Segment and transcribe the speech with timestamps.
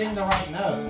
[0.00, 0.89] Hitting the right note.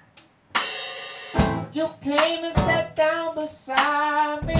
[1.73, 4.55] You came and sat down beside me.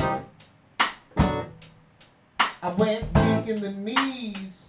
[2.63, 4.65] I went weak in the knees.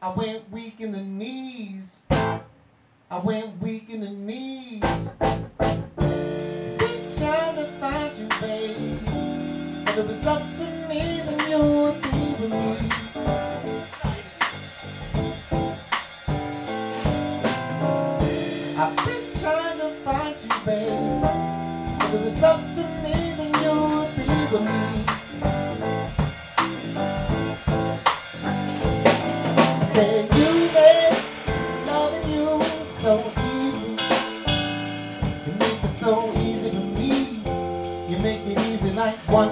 [0.00, 1.96] I went weak in the knees.
[2.10, 4.80] I went weak in the knees.
[5.98, 9.00] Been trying to find you, babe.
[9.88, 12.76] If it was up to me, then you would be with me.
[18.76, 19.23] I've
[33.04, 33.90] so easy.
[35.44, 37.38] You make it so easy for me.
[38.08, 39.50] You make it easy like one,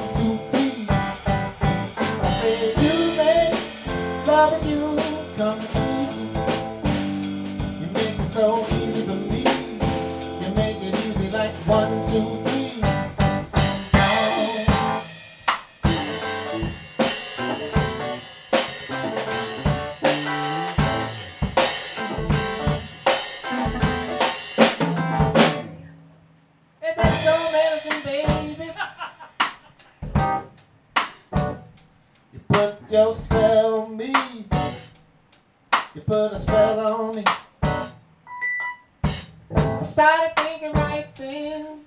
[39.82, 41.80] I started thinking right then.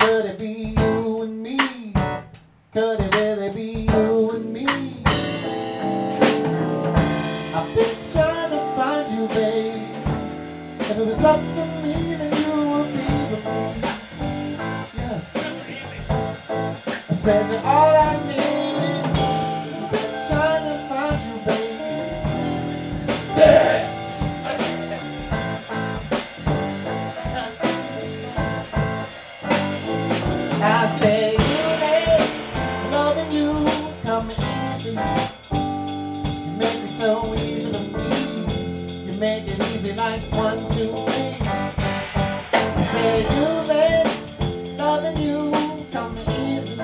[0.00, 1.92] Could it be you and me?
[2.72, 4.66] Could it really be you and me?
[7.54, 9.80] I've been trying to find you, babe.
[10.80, 13.62] If it was up to me, then you would be with me.
[14.98, 15.24] Yes.
[17.10, 18.33] I said you're all I need.
[39.84, 41.32] Easy like one, two, three.
[42.92, 44.08] Say you made
[44.78, 45.52] loving you
[45.92, 46.76] come easy.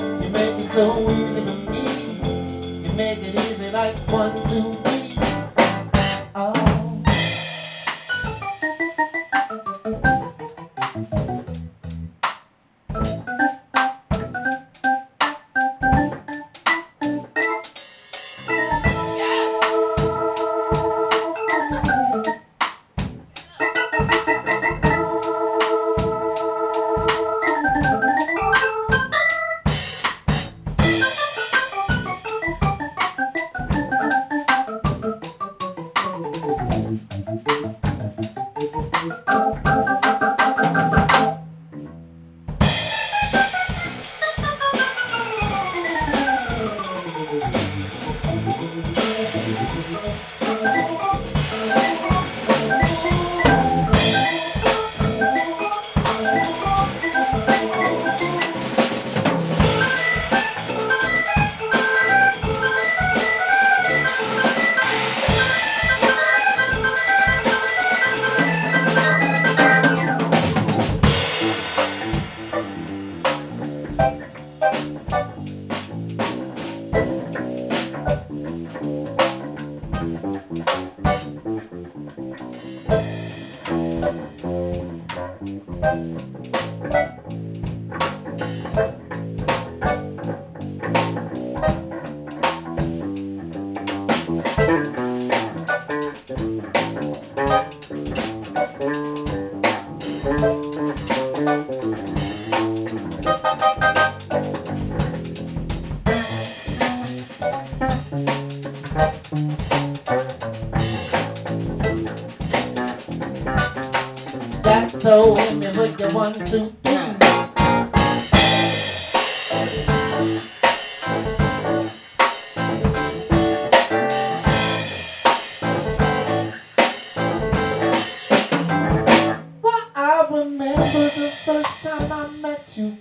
[0.00, 1.84] You make it so easy for me.
[2.84, 4.77] You make it easy like one, two, three.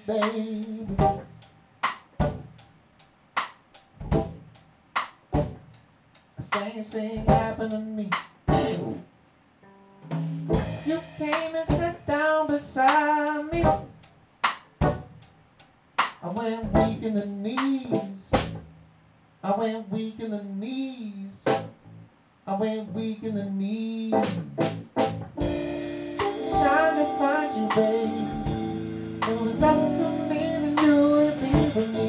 [0.08, 0.98] Baby.
[6.38, 8.10] A strange thing happened to me.
[19.57, 21.43] Went weak in the knees.
[22.45, 24.11] I went weak in the knees.
[26.51, 28.27] Trying to find you, baby.
[29.31, 32.07] It was up to me that you would be with me.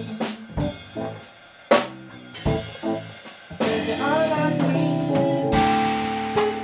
[3.51, 5.49] I said you're all I need.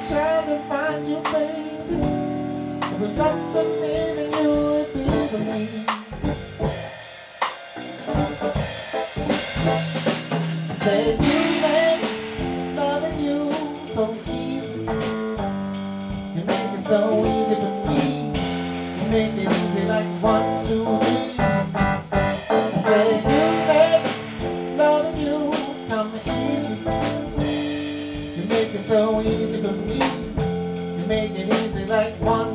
[0.08, 1.74] Trying to find you, baby.
[2.92, 5.93] It was up to me that you would be with me.
[28.86, 29.96] So easy for me.
[30.98, 32.53] You make it easy like one,